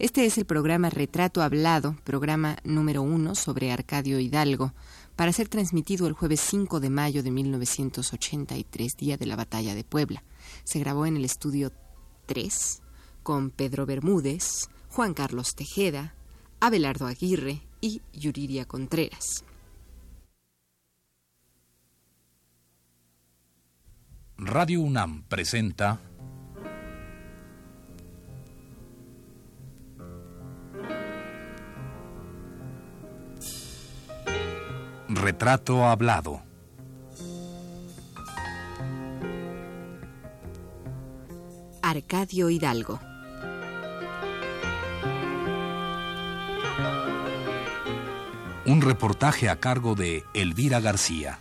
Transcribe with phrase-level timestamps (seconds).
[0.00, 4.74] Este es el programa Retrato Hablado, programa número uno sobre Arcadio Hidalgo,
[5.14, 9.84] para ser transmitido el jueves 5 de mayo de 1983, día de la Batalla de
[9.84, 10.24] Puebla.
[10.64, 11.70] Se grabó en el estudio
[12.26, 12.82] 3
[13.22, 16.16] con Pedro Bermúdez, Juan Carlos Tejeda,
[16.58, 19.44] Abelardo Aguirre y Yuriria Contreras.
[24.36, 26.00] Radio UNAM presenta
[35.14, 36.42] Retrato Hablado.
[41.82, 42.98] Arcadio Hidalgo.
[48.66, 51.38] Un reportaje a cargo de Elvira García.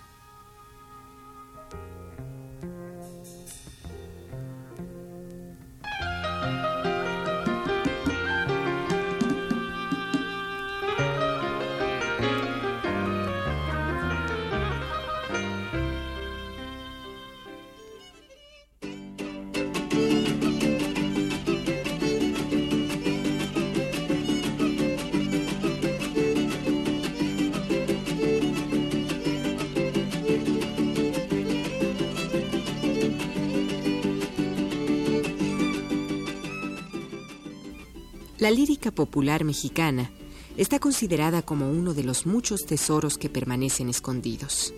[38.54, 40.12] Lírica popular mexicana
[40.56, 44.74] está considerada como uno de los muchos tesoros que permanecen escondidos.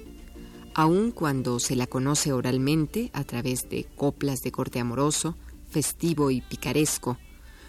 [0.73, 5.35] Aun cuando se la conoce oralmente a través de coplas de corte amoroso,
[5.69, 7.17] festivo y picaresco,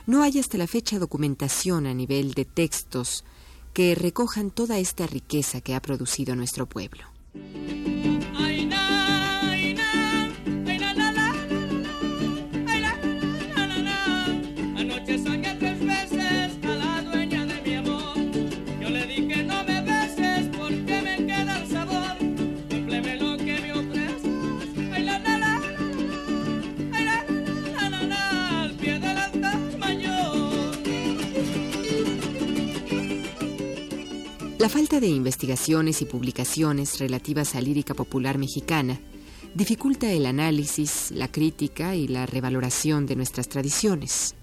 [0.07, 3.25] no hay hasta la fecha documentación a nivel de textos
[3.73, 7.05] que recojan toda esta riqueza que ha producido nuestro pueblo.
[34.67, 38.99] La falta de investigaciones y publicaciones relativas a lírica popular mexicana
[39.55, 44.35] dificulta el análisis, la crítica y la revaloración de nuestras tradiciones.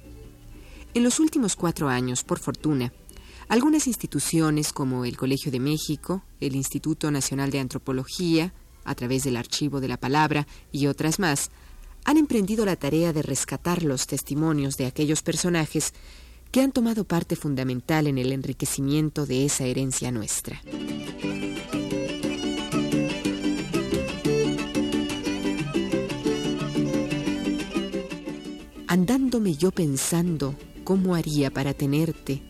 [0.94, 2.94] En los últimos cuatro años, por fortuna,
[3.50, 8.54] algunas instituciones como el Colegio de México, el Instituto Nacional de Antropología,
[8.86, 11.52] a través del Archivo de la Palabra y otras más,
[12.06, 15.94] han emprendido la tarea de rescatar los testimonios de aquellos personajes
[16.54, 20.62] que han tomado parte fundamental en el enriquecimiento de esa herencia nuestra.
[28.86, 30.54] Andándome yo pensando
[30.84, 32.44] cómo haría para tenerte,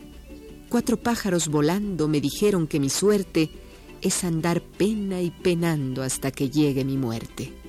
[0.68, 3.52] cuatro pájaros volando me dijeron que mi suerte
[4.02, 7.63] es andar pena y penando hasta que llegue mi muerte.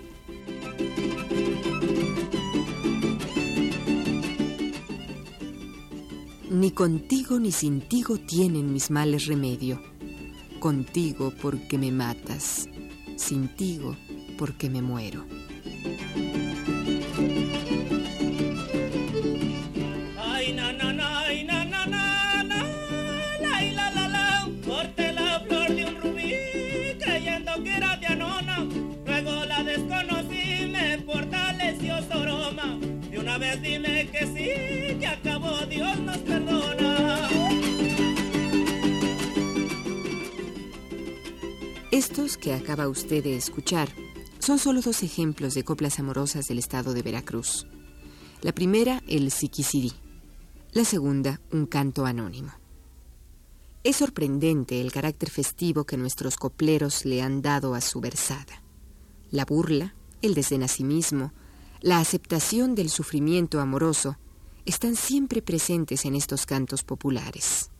[6.54, 9.82] Ni contigo ni sintigo tienen mis males remedio.
[10.60, 12.68] Contigo porque me matas,
[13.16, 13.96] sintigo
[14.38, 15.24] porque me muero.
[42.44, 43.88] Que acaba usted de escuchar
[44.38, 47.66] son solo dos ejemplos de coplas amorosas del estado de Veracruz.
[48.42, 49.94] La primera, el Siquisirí.
[50.72, 52.52] La segunda, un canto anónimo.
[53.82, 58.62] Es sorprendente el carácter festivo que nuestros copleros le han dado a su versada.
[59.30, 61.32] La burla, el desdén a sí mismo,
[61.80, 64.18] la aceptación del sufrimiento amoroso
[64.66, 67.70] están siempre presentes en estos cantos populares.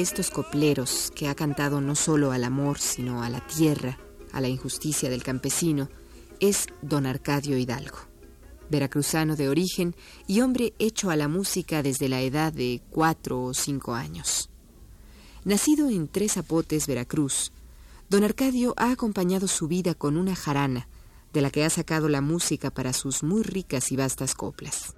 [0.00, 3.98] Estos copleros que ha cantado no solo al amor, sino a la tierra,
[4.32, 5.88] a la injusticia del campesino,
[6.40, 7.98] es don Arcadio Hidalgo,
[8.70, 9.94] veracruzano de origen
[10.26, 14.50] y hombre hecho a la música desde la edad de cuatro o cinco años.
[15.44, 17.52] Nacido en Tres Zapotes, Veracruz,
[18.10, 20.88] don Arcadio ha acompañado su vida con una jarana,
[21.32, 24.94] de la que ha sacado la música para sus muy ricas y vastas coplas.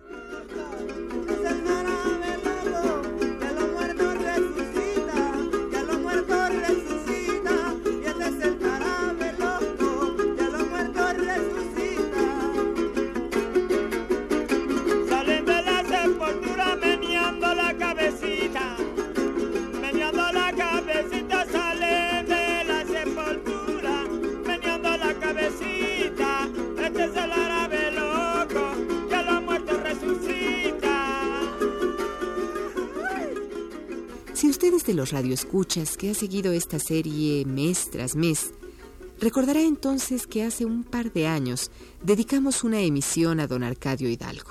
[34.88, 38.54] De los radioescuchas que ha seguido esta serie mes tras mes,
[39.20, 41.70] recordará entonces que hace un par de años
[42.02, 44.50] dedicamos una emisión a don Arcadio Hidalgo.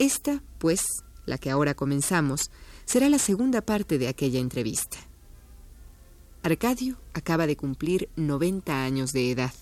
[0.00, 0.80] Esta, pues,
[1.26, 2.50] la que ahora comenzamos,
[2.86, 4.98] será la segunda parte de aquella entrevista.
[6.42, 9.54] Arcadio acaba de cumplir 90 años de edad,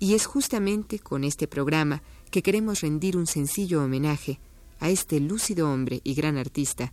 [0.00, 4.40] y es justamente con este programa que queremos rendir un sencillo homenaje
[4.80, 6.92] a este lúcido hombre y gran artista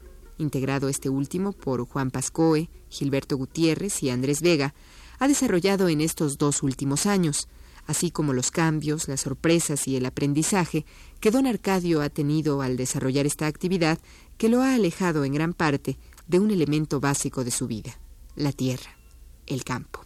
[0.41, 4.73] integrado este último por Juan Pascoe, Gilberto Gutiérrez y Andrés Vega,
[5.19, 7.47] ha desarrollado en estos dos últimos años,
[7.85, 10.85] así como los cambios, las sorpresas y el aprendizaje
[11.19, 13.99] que don Arcadio ha tenido al desarrollar esta actividad
[14.37, 15.97] que lo ha alejado en gran parte
[16.27, 17.99] de un elemento básico de su vida,
[18.35, 18.97] la tierra,
[19.45, 20.05] el campo.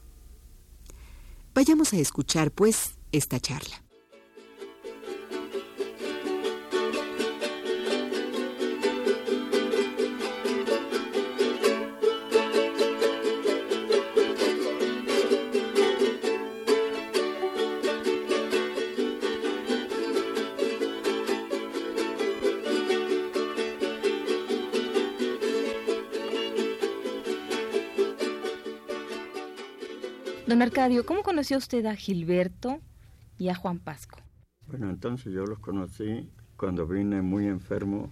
[1.53, 3.84] Vayamos a escuchar, pues, esta charla.
[30.65, 32.79] Arcadio, ¿cómo conoció usted a Gilberto
[33.37, 34.17] y a Juan Pasco?
[34.65, 36.27] Bueno, entonces yo los conocí
[36.57, 38.09] cuando vine muy enfermo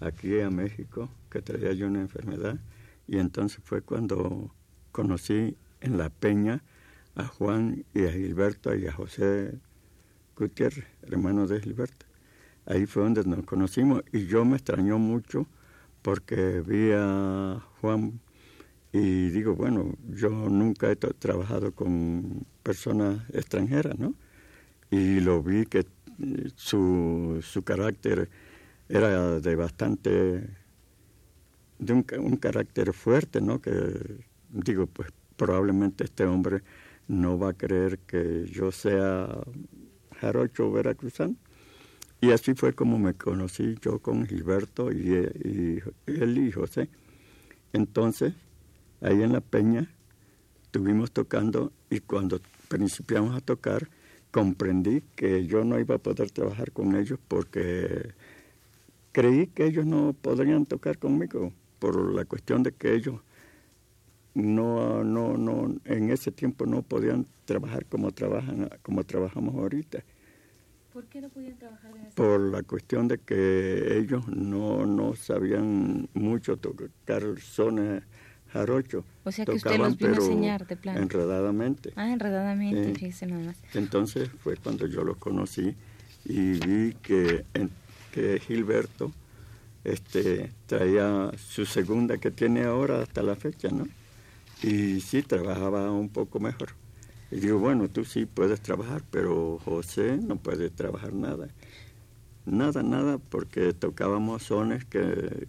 [0.00, 2.58] aquí a México, que traía yo una enfermedad,
[3.06, 4.54] y entonces fue cuando
[4.90, 6.62] conocí en La Peña
[7.14, 9.58] a Juan y a Gilberto y a José
[10.34, 12.06] Gutiérrez, hermano de Gilberto.
[12.64, 15.46] Ahí fue donde nos conocimos y yo me extrañó mucho
[16.00, 18.18] porque vi a Juan
[18.92, 24.14] y digo, bueno, yo nunca he trabajado con personas extranjeras, ¿no?
[24.90, 28.28] Y lo vi que eh, su, su carácter
[28.90, 30.10] era de bastante,
[31.78, 33.62] de un, carácter fuerte, ¿no?
[33.62, 33.72] Que
[34.50, 36.62] digo, pues probablemente este hombre
[37.08, 39.26] no va a creer que yo sea
[40.20, 41.36] jarocho veracruzano.
[42.20, 46.90] Y así fue como me conocí yo con Gilberto y, y él y José.
[47.72, 48.34] Entonces,
[49.02, 49.88] ahí en la peña
[50.62, 53.88] estuvimos tocando y cuando principiamos a tocar
[54.30, 58.14] comprendí que yo no iba a poder trabajar con ellos porque
[59.12, 63.20] creí que ellos no podrían tocar conmigo por la cuestión de que ellos
[64.34, 70.02] no no no en ese tiempo no podían trabajar como trabajan como trabajamos ahorita.
[70.92, 76.08] ¿Por qué no podían trabajar en Por la cuestión de que ellos no no sabían
[76.14, 78.04] mucho tocar zonas
[78.52, 79.04] jarocho.
[79.24, 81.00] O sea que usted los vino a enseñar de plano.
[81.00, 81.92] Enredadamente.
[81.96, 83.56] Ah, enredadamente, fíjese nada más.
[83.74, 85.74] Entonces fue cuando yo los conocí
[86.24, 87.44] y vi que,
[88.12, 89.12] que Gilberto
[89.84, 93.86] este, traía su segunda que tiene ahora hasta la fecha, ¿no?
[94.62, 96.70] Y sí, trabajaba un poco mejor.
[97.30, 101.48] Y digo, bueno, tú sí puedes trabajar, pero José no puede trabajar nada.
[102.44, 105.48] Nada, nada, porque tocábamos sones que,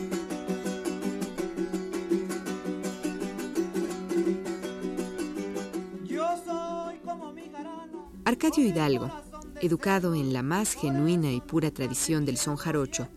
[8.43, 9.11] Arcadio Hidalgo,
[9.61, 13.07] educado en la más genuina y pura tradición del son jarocho,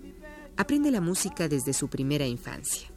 [0.59, 2.93] aprende la música desde su primera infancia.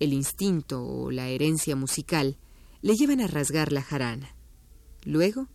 [0.00, 2.38] El instinto o la herencia musical
[2.82, 4.34] le llevan a rasgar la jarana.
[5.04, 5.46] Luego,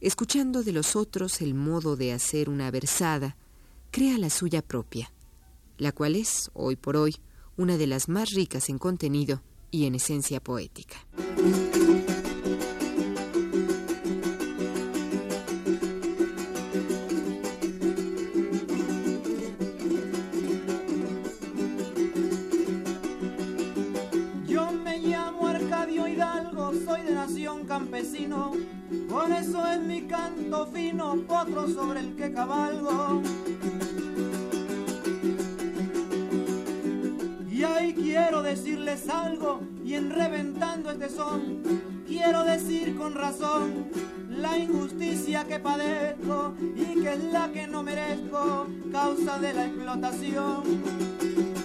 [0.00, 3.36] escuchando de los otros el modo de hacer una versada,
[3.90, 5.12] crea la suya propia,
[5.76, 7.16] la cual es, hoy por hoy,
[7.58, 10.96] una de las más ricas en contenido y en esencia poética.
[27.66, 28.52] Campesino
[29.08, 33.20] por eso es mi canto fino, potro sobre el que cabalgo.
[37.50, 41.62] Y ahí quiero decirles algo, y en reventando este son,
[42.06, 43.86] quiero decir con razón
[44.28, 51.55] la injusticia que padezco y que es la que no merezco, causa de la explotación.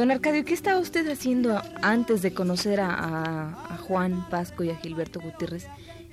[0.00, 5.20] Don Arcadio, ¿qué estaba usted haciendo antes de conocer a, Juan Pasco y a Gilberto
[5.20, 5.66] Gutiérrez.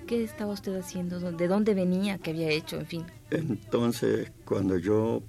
[0.06, 1.32] ¿Qué estaba usted haciendo?
[1.32, 2.17] ¿De dónde venía?
[2.17, 2.75] ¿Qué había hecho?
[2.75, 3.06] En fin.
[3.32, 5.24] Entonces, cuando yo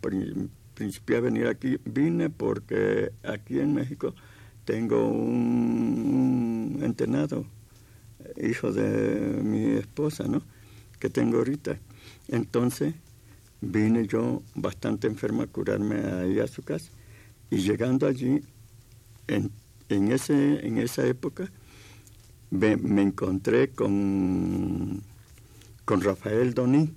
[0.75, 4.13] principié a venir aquí, vine porque aquí en México
[4.65, 7.47] tengo un, entenado,
[8.43, 10.43] hijo de mi esposa, ¿no?
[10.99, 11.79] Que tengo ahorita.
[12.27, 12.93] Entonces,
[13.61, 16.91] vine yo bastante enfermo a curarme ahí a su casa.
[17.51, 18.41] Y llegando allí,
[19.27, 19.51] en,
[19.89, 21.51] en, ese, en esa época,
[22.51, 25.03] me, encontré con,
[25.85, 26.95] con Rafael Doní,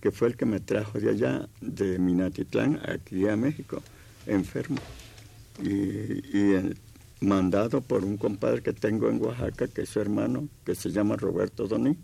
[0.00, 3.82] que fue el que me trajo de allá, de Minatitlán, aquí a México,
[4.26, 4.78] enfermo.
[5.62, 6.74] Y, y
[7.20, 11.16] mandado por un compadre que tengo en Oaxaca, que es su hermano, que se llama
[11.16, 11.96] Roberto Doní.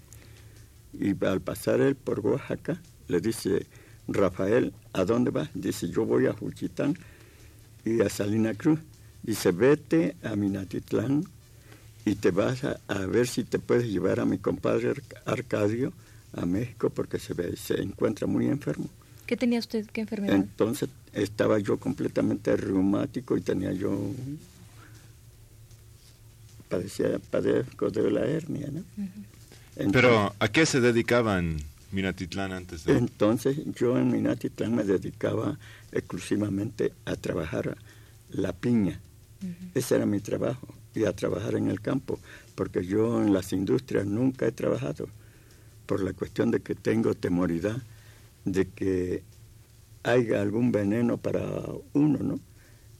[0.94, 3.66] Y al pasar él por Oaxaca, le dice,
[4.08, 5.50] Rafael, ¿a dónde vas?
[5.54, 6.96] Dice, yo voy a Juchitán
[7.84, 8.80] y a Salina Cruz.
[9.22, 11.24] Dice, vete a Minatitlán
[12.04, 15.92] y te vas a, ver si te puedes llevar a mi compadre Arcadio
[16.34, 18.88] a México porque se, ve, se encuentra muy enfermo.
[19.26, 19.86] ¿Qué tenía usted?
[19.92, 20.34] ¿Qué enfermedad?
[20.34, 24.10] Entonces estaba yo completamente reumático y tenía yo
[26.68, 28.82] padecía padezco de la hernia, ¿no?
[29.92, 31.58] Pero ¿a qué se dedicaban
[31.92, 32.96] Minatitlán antes de...?
[32.96, 35.58] Entonces yo en Minatitlán me dedicaba
[35.92, 37.76] exclusivamente a trabajar
[38.30, 39.00] la piña.
[39.74, 42.18] Ese era mi trabajo y a trabajar en el campo,
[42.54, 45.08] porque yo en las industrias nunca he trabajado,
[45.86, 47.82] por la cuestión de que tengo temoridad
[48.44, 49.22] de que
[50.04, 51.42] haya algún veneno para
[51.92, 52.40] uno, ¿no?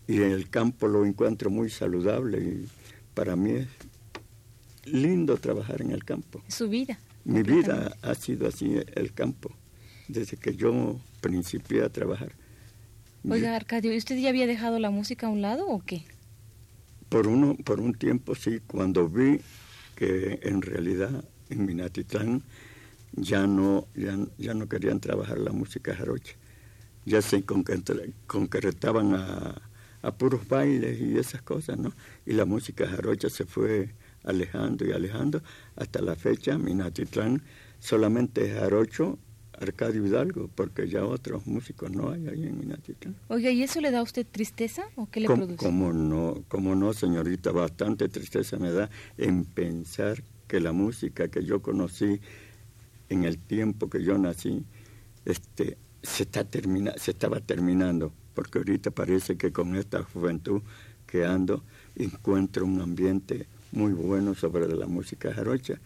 [0.06, 2.68] Y en el campo lo encuentro muy saludable y
[3.14, 3.68] para mí es
[4.84, 6.42] lindo trabajar en el campo.
[6.48, 6.98] Su vida.
[7.24, 9.50] Mi vida ha sido así el campo,
[10.08, 12.32] desde que yo principié a trabajar.
[13.28, 16.04] Oiga, Arcadio, ¿y usted ya había dejado la música a un lado o qué?
[17.08, 19.40] Por, uno, por un tiempo sí, cuando vi
[19.94, 22.42] que en realidad en Minatitlán
[23.12, 26.34] ya no, ya, no querían trabajar la música jarocha,
[27.04, 29.62] ya se concretaban a,
[30.02, 31.92] a puros bailes y esas cosas, ¿no?
[32.26, 35.42] Y la música jarocha se fue alejando y alejando.
[35.76, 37.42] Hasta la fecha, Minatitlán
[37.78, 39.18] solamente jarocho
[39.60, 43.16] Arcadio Hidalgo, porque ya otros músicos no hay ahí en Minatitlán.
[43.28, 45.56] Oiga, ¿y eso le da a usted tristeza o qué le produce?
[45.56, 51.44] Como no, como no, señorita, bastante tristeza me da en pensar que la música que
[51.44, 52.20] yo conocí
[53.08, 54.64] en el tiempo que yo nací,
[55.24, 60.62] este, se está termina, se estaba terminando, porque ahorita parece que con esta juventud
[61.06, 61.62] que ando
[61.94, 65.80] encuentro un ambiente muy bueno sobre la música jarocha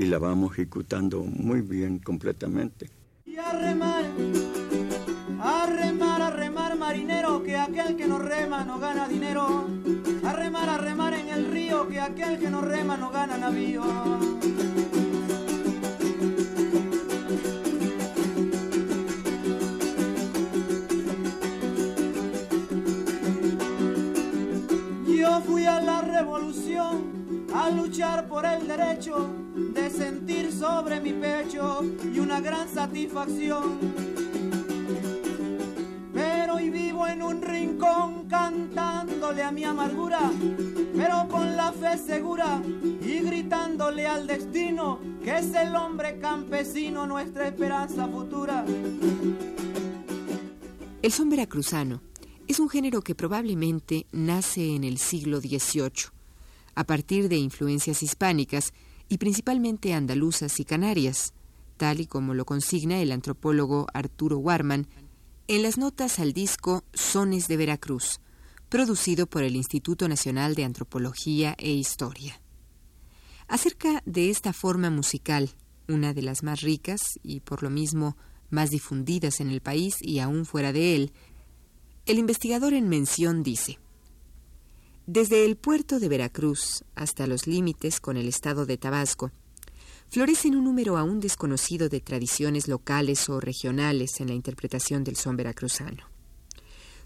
[0.00, 2.88] y la vamos ejecutando muy bien completamente.
[3.26, 4.02] Y a remar,
[5.38, 9.66] a remar, a remar, marinero, que aquel que no rema no gana dinero.
[10.24, 13.84] A remar, a remar en el río, que aquel que no rema no gana navío.
[25.06, 29.39] Yo fui a la revolución a luchar por el derecho
[30.60, 31.80] sobre mi pecho
[32.14, 33.78] y una gran satisfacción.
[36.12, 40.30] Pero hoy vivo en un rincón cantándole a mi amargura,
[40.94, 42.60] pero con la fe segura
[43.00, 48.62] y gritándole al destino que es el hombre campesino nuestra esperanza futura.
[51.00, 52.02] El son veracruzano
[52.48, 56.10] es un género que probablemente nace en el siglo XVIII,
[56.74, 58.74] a partir de influencias hispánicas
[59.10, 61.34] y principalmente andaluzas y canarias,
[61.76, 64.86] tal y como lo consigna el antropólogo Arturo Warman
[65.48, 68.20] en las notas al disco Sones de Veracruz,
[68.68, 72.40] producido por el Instituto Nacional de Antropología e Historia.
[73.48, 75.50] Acerca de esta forma musical,
[75.88, 78.16] una de las más ricas y por lo mismo
[78.48, 81.12] más difundidas en el país y aún fuera de él,
[82.06, 83.80] el investigador en mención dice,
[85.12, 89.32] desde el puerto de Veracruz hasta los límites con el estado de Tabasco,
[90.08, 95.36] florecen un número aún desconocido de tradiciones locales o regionales en la interpretación del son
[95.36, 96.04] veracruzano.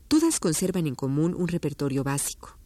[0.06, 2.58] Todas conservan en común un repertorio básico.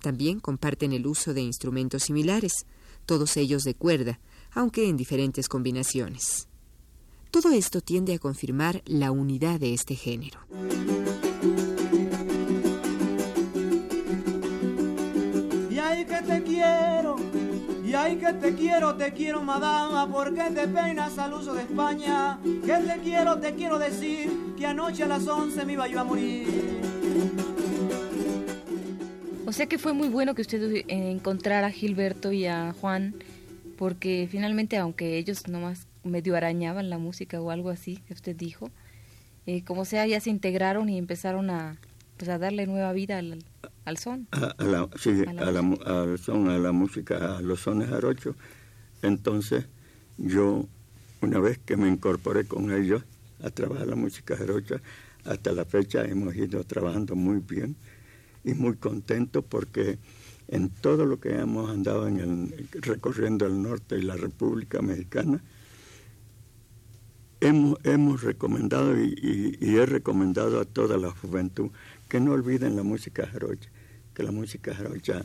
[0.00, 2.64] También comparten el uso de instrumentos similares,
[3.04, 4.20] todos ellos de cuerda,
[4.52, 6.48] aunque en diferentes combinaciones.
[7.30, 10.40] Todo esto tiende a confirmar la unidad de este género.
[18.08, 22.38] Ay que te quiero, te quiero madama, porque te peinas al uso de España.
[22.42, 26.04] Que te quiero, te quiero decir, que anoche a las 11 me iba yo a
[26.04, 26.46] morir.
[29.46, 33.14] O sea que fue muy bueno que usted encontrara a Gilberto y a Juan,
[33.76, 38.70] porque finalmente, aunque ellos nomás medio arañaban la música o algo así que usted dijo,
[39.46, 41.76] eh, como sea, ya se integraron y empezaron a,
[42.18, 43.44] pues, a darle nueva vida al,
[43.84, 44.28] al son.
[44.32, 48.36] a, a la, sí, A la al son, a la música, a los sones jarochos.
[49.02, 49.66] Entonces,
[50.18, 50.66] yo,
[51.22, 53.02] una vez que me incorporé con ellos
[53.42, 54.80] a trabajar la música jarocha,
[55.24, 57.76] hasta la fecha hemos ido trabajando muy bien
[58.44, 59.98] y muy contentos porque
[60.48, 65.42] en todo lo que hemos andado en el, recorriendo el norte y la República Mexicana,
[67.40, 71.70] hemos, hemos recomendado y, y- y he recomendado a toda la juventud
[72.08, 73.70] que no olviden la música jarocha,
[74.14, 75.22] que la música jarocha,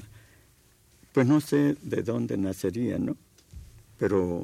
[1.13, 3.15] pues no sé de dónde nacería, ¿no?
[3.98, 4.41] Pero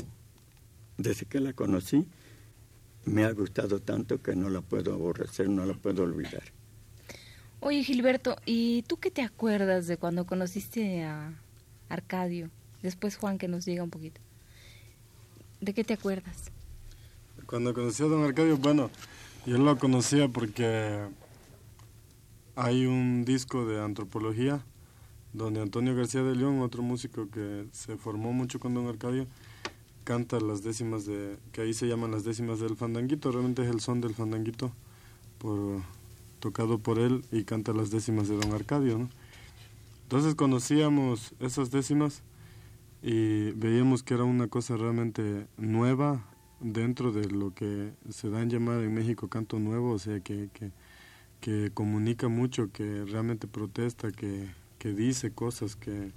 [0.97, 2.07] desde que la conocí,
[3.05, 6.43] me ha gustado tanto que no la puedo aborrecer, no la puedo olvidar.
[7.61, 11.33] Oye, Gilberto, ¿y tú qué te acuerdas de cuando conociste a
[11.89, 12.49] Arcadio?
[12.81, 14.21] Después Juan que nos diga un poquito.
[15.59, 16.51] ¿De qué te acuerdas?
[17.45, 18.89] Cuando conocí a don Arcadio, bueno,
[19.45, 21.07] yo lo conocía porque
[22.59, 24.61] hay un disco de antropología
[25.31, 29.27] donde Antonio García de León, otro músico que se formó mucho con don Arcadio,
[30.03, 33.79] canta las décimas de, que ahí se llaman las décimas del fandanguito, realmente es el
[33.79, 34.73] son del fandanguito
[36.41, 39.07] tocado por él y canta las décimas de don Arcadio.
[40.03, 42.23] Entonces conocíamos esas décimas
[43.01, 46.25] y veíamos que era una cosa realmente nueva
[46.59, 50.49] dentro de lo que se da en llamar en México canto nuevo, o sea, que,
[51.41, 56.11] que comunica mucho, que realmente protesta, que, que dice cosas, que,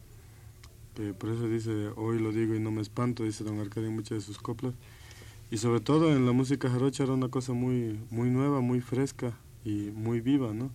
[0.94, 3.94] que por eso dice, hoy lo digo y no me espanto, dice don Arcadio en
[3.94, 4.74] muchas de sus coplas.
[5.50, 9.32] Y sobre todo en la música jarocha era una cosa muy, muy nueva, muy fresca
[9.64, 10.70] y muy viva, ¿no?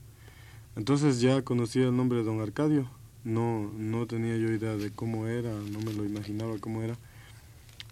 [0.76, 2.88] Entonces ya conocía el nombre de don Arcadio,
[3.24, 6.96] no, no tenía yo idea de cómo era, no me lo imaginaba cómo era.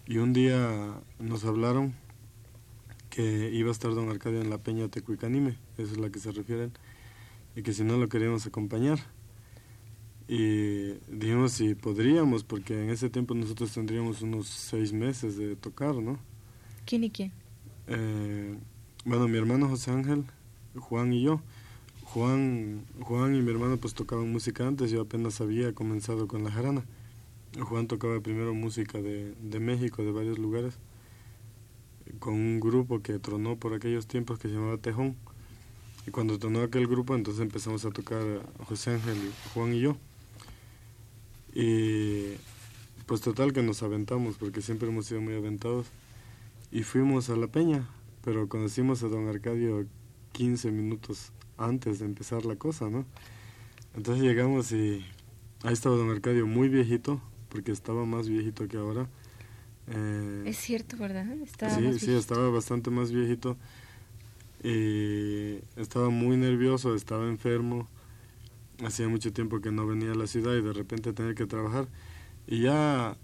[0.06, 1.94] Y un día nos hablaron
[3.16, 6.32] que iba a estar don Arcadio en la Peña Tecuicanime, esa es la que se
[6.32, 6.70] refieren,
[7.56, 8.98] y que si no lo queríamos acompañar.
[10.28, 15.94] Y dijimos si podríamos, porque en ese tiempo nosotros tendríamos unos seis meses de tocar,
[15.94, 16.18] ¿no?
[16.84, 17.32] ¿Quién y quién?
[17.86, 18.58] Eh,
[19.06, 20.24] bueno, mi hermano José Ángel,
[20.78, 21.40] Juan y yo.
[22.04, 26.50] Juan, Juan y mi hermano pues tocaban música antes, yo apenas había comenzado con la
[26.50, 26.84] jarana.
[27.58, 30.78] Juan tocaba primero música de, de México, de varios lugares,
[32.18, 35.16] con un grupo que tronó por aquellos tiempos que se llamaba Tejón.
[36.06, 38.22] Y cuando tronó aquel grupo, entonces empezamos a tocar
[38.64, 39.16] José Ángel,
[39.52, 39.96] Juan y yo.
[41.54, 42.34] Y
[43.06, 45.86] pues total que nos aventamos, porque siempre hemos sido muy aventados.
[46.70, 47.88] Y fuimos a la peña,
[48.22, 49.86] pero conocimos a don Arcadio
[50.32, 53.04] 15 minutos antes de empezar la cosa, ¿no?
[53.94, 55.04] Entonces llegamos y
[55.62, 59.08] ahí estaba don Arcadio muy viejito, porque estaba más viejito que ahora.
[59.88, 61.30] Eh, es cierto, ¿verdad?
[61.42, 63.56] Estaba sí, sí, estaba bastante más viejito.
[64.62, 67.88] Y estaba muy nervioso, estaba enfermo.
[68.84, 71.88] Hacía mucho tiempo que no venía a la ciudad y de repente tenía que trabajar.
[72.46, 73.16] Y ya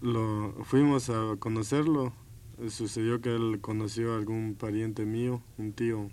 [0.00, 2.12] lo fuimos a conocerlo.
[2.68, 6.10] Sucedió que él conoció a algún pariente mío, un tío,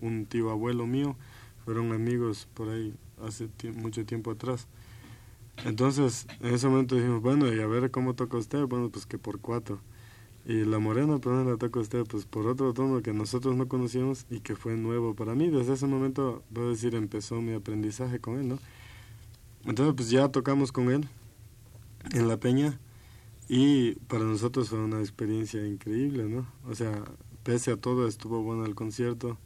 [0.00, 1.16] un tío abuelo mío.
[1.64, 4.68] Fueron amigos por ahí hace mucho tiempo atrás.
[5.64, 8.64] Entonces, en ese momento dijimos, bueno, y a ver cómo toca usted.
[8.66, 9.80] Bueno, pues que por cuatro.
[10.46, 13.68] Y la morena, pues no la toca usted, pues por otro tono que nosotros no
[13.68, 15.48] conocíamos y que fue nuevo para mí.
[15.50, 18.58] Desde ese momento, puedo decir, empezó mi aprendizaje con él, ¿no?
[19.64, 21.06] Entonces, pues ya tocamos con él
[22.12, 22.80] en la peña
[23.48, 26.46] y para nosotros fue una experiencia increíble, ¿no?
[26.66, 27.04] O sea,
[27.42, 29.38] pese a todo estuvo bueno el concierto.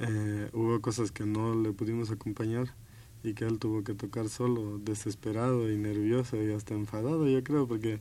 [0.00, 2.74] Eh, hubo cosas que no le pudimos acompañar
[3.22, 7.66] y que él tuvo que tocar solo, desesperado y nervioso y hasta enfadado, yo creo,
[7.66, 8.00] porque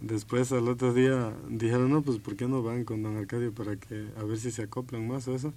[0.00, 3.76] después al otro día dijeron, no, pues ¿por qué no van con don Arcadio para
[3.76, 5.52] que a ver si se acoplan más o eso?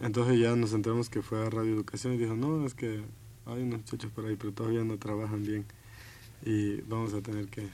[0.00, 3.02] Entonces ya nos enteramos que fue a Radio Educación y dijo, no, es que
[3.46, 5.64] hay unos muchachos por ahí, pero todavía no trabajan bien
[6.44, 7.66] y vamos a tener que,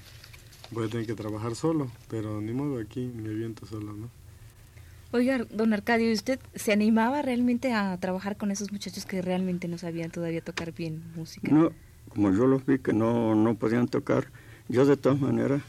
[0.71, 4.24] voy a tener que trabajar solo, pero ni modo aquí me viento solo, ¿no?
[5.15, 9.79] Oiga, don Arcadio, ¿usted se animaba realmente a trabajar con esos muchachos que realmente no
[9.79, 11.53] sabían todavía tocar bien música?
[11.53, 11.71] No,
[12.09, 14.27] como yo los vi que no, no podían tocar,
[14.69, 15.63] yo de todas maneras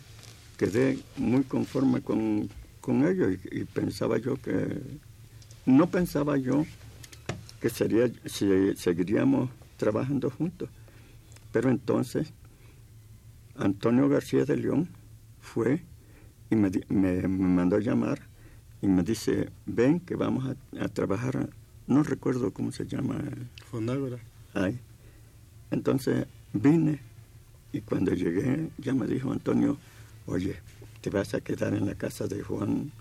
[0.58, 2.50] quedé muy conforme con,
[2.82, 4.82] con ellos y, pensaba yo que,
[5.68, 6.66] no pensaba yo
[7.62, 10.70] que sería, si seguiríamos trabajando juntos,
[11.52, 12.34] pero entonces
[13.56, 14.90] Antonio García de León
[15.40, 15.84] fue
[16.50, 18.34] y me, me, mandó a llamar
[18.82, 21.50] y me dice, ven que vamos a, trabajar,
[21.88, 23.20] no recuerdo cómo se llama.
[23.72, 24.18] Fondágora.
[25.72, 27.00] Entonces vine
[27.74, 29.78] y cuando llegué ya me dijo Antonio,
[30.26, 30.56] oye,
[31.02, 32.92] te vas a quedar en la casa de Juan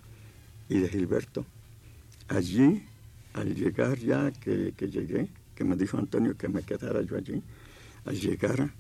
[0.68, 1.44] y de Gilberto.
[2.28, 2.84] Allí,
[3.34, 7.42] al llegar ya que, que llegué, que me dijo Antonio que me quedara yo allí,
[8.04, 8.72] al llegar,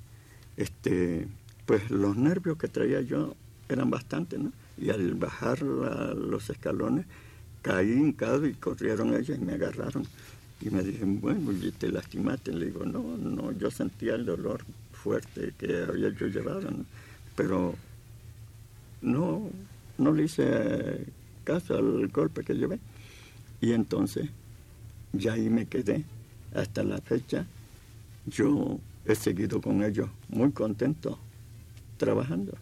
[0.56, 1.28] este
[1.66, 3.34] pues los nervios que traía yo
[3.68, 4.52] eran bastantes, ¿no?
[4.76, 7.06] Y al bajar los escalones
[7.62, 10.06] caí hincado y corrieron ellos y me agarraron.
[10.60, 12.52] Y me dijeron, bueno, y te lastimaste.
[12.52, 16.68] Le digo, no, no, yo sentía el dolor fuerte que había yo llevado,
[17.36, 17.74] pero
[19.02, 19.50] no,
[19.98, 21.06] no le hice
[21.44, 22.78] caso al golpe que llevé.
[23.60, 24.28] Y entonces,
[25.12, 26.04] ya ahí me quedé.
[26.54, 27.46] Hasta la fecha,
[28.26, 31.18] yo he seguido con ellos muy contento
[31.96, 32.52] trabajando.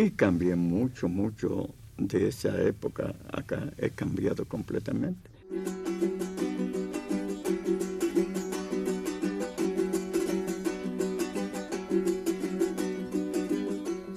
[0.00, 3.68] Y cambié mucho, mucho de esa época acá.
[3.76, 5.28] He cambiado completamente.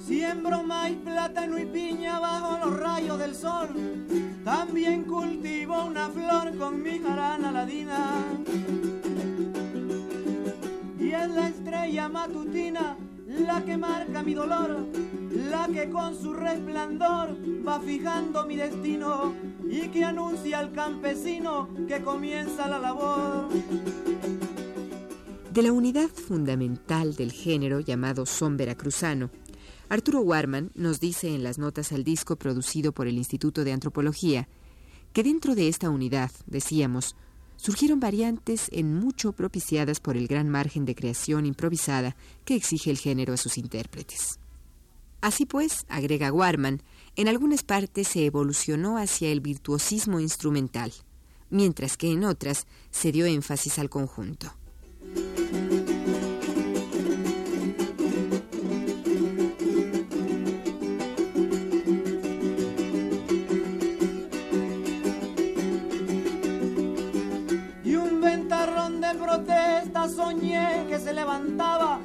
[0.06, 3.70] Siembro maíz, plátano y piña bajo los rayos del sol.
[4.44, 8.38] También cultivo una flor con mi jarana ladina.
[11.00, 12.96] Y es la estrella matutina
[13.40, 14.86] la que marca mi dolor,
[15.50, 19.34] la que con su resplandor va fijando mi destino
[19.68, 23.48] y que anuncia al campesino que comienza la labor.
[25.52, 29.30] De la unidad fundamental del género llamado son veracruzano,
[29.92, 34.48] Arturo Warman nos dice en las notas al disco producido por el Instituto de Antropología
[35.12, 37.14] que dentro de esta unidad, decíamos,
[37.56, 42.96] surgieron variantes en mucho propiciadas por el gran margen de creación improvisada que exige el
[42.96, 44.38] género a sus intérpretes.
[45.22, 46.82] Así pues, agrega Warman,
[47.16, 50.92] en algunas partes se evolucionó hacia el virtuosismo instrumental,
[51.48, 54.52] mientras que en otras se dio énfasis al conjunto.
[70.08, 72.00] soñé que se levantaba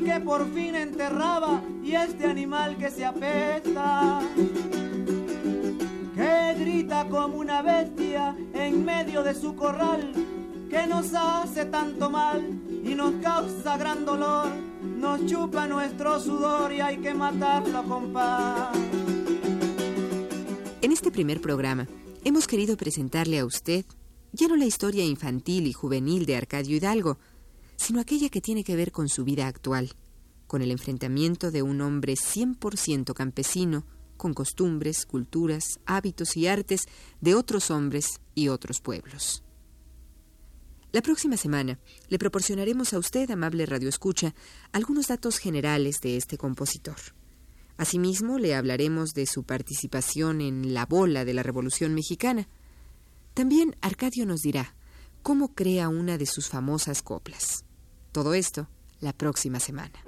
[0.00, 4.20] y que por fin enterraba y este animal que se apesta
[7.08, 10.12] como una bestia en medio de su corral,
[10.68, 12.42] que nos hace tanto mal
[12.84, 14.48] y nos causa gran dolor,
[14.82, 18.76] nos chupa nuestro sudor y hay que matarlo con paz.
[20.82, 21.86] En este primer programa
[22.24, 23.84] hemos querido presentarle a usted
[24.32, 27.18] ya no la historia infantil y juvenil de Arcadio Hidalgo,
[27.80, 29.94] sino aquella que tiene que ver con su vida actual,
[30.46, 33.86] con el enfrentamiento de un hombre 100% campesino,
[34.18, 36.82] con costumbres, culturas, hábitos y artes
[37.22, 39.42] de otros hombres y otros pueblos.
[40.92, 44.34] La próxima semana le proporcionaremos a usted, amable radioescucha,
[44.72, 46.98] algunos datos generales de este compositor.
[47.78, 52.46] Asimismo, le hablaremos de su participación en la bola de la Revolución Mexicana.
[53.32, 54.74] También Arcadio nos dirá
[55.22, 57.64] cómo crea una de sus famosas coplas.
[58.12, 58.68] Todo esto
[59.00, 60.04] la próxima semana.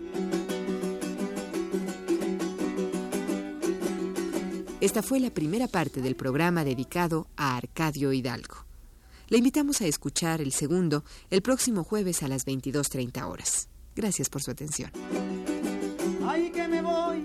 [4.80, 8.66] Esta fue la primera parte del programa dedicado a Arcadio Hidalgo.
[9.28, 13.68] Le invitamos a escuchar el segundo el próximo jueves a las 22.30 horas.
[13.94, 14.90] Gracias por su atención.
[16.26, 17.22] Ay que me voy,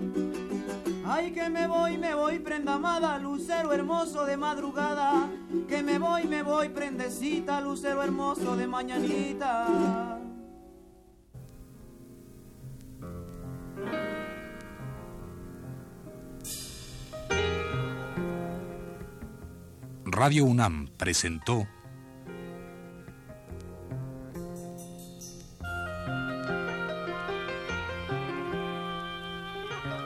[1.03, 5.27] ay que me voy, me voy prenda amada, lucero hermoso de madrugada,
[5.67, 10.26] que me voy, me voy prendecita, lucero hermoso de mañanita.
[20.05, 21.67] Radio UNAM presentó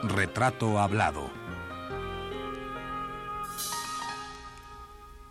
[0.02, 1.30] Retrato Hablado.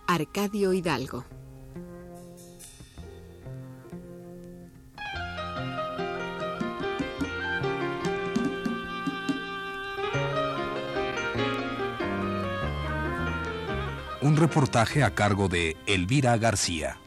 [0.07, 1.23] Arcadio Hidalgo.
[14.41, 16.97] Reportaje a cargo de Elvira García.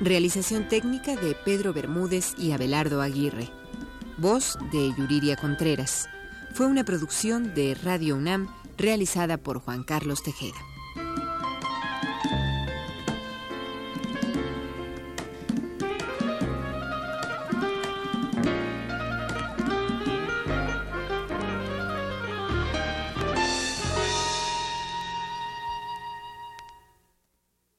[0.00, 3.50] Realización técnica de Pedro Bermúdez y Abelardo Aguirre.
[4.16, 6.08] Voz de Yuriria Contreras.
[6.54, 10.73] Fue una producción de Radio UNAM realizada por Juan Carlos Tejeda.